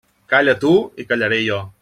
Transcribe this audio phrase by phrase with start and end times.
[0.31, 0.73] Calla tu
[1.05, 1.61] i callaré jo.